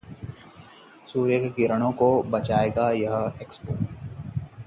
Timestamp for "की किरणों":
1.39-1.91